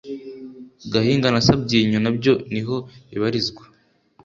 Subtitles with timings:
[0.93, 2.75] Gahinga na Sabyinyo nabyo niho
[3.09, 3.63] bibarizwa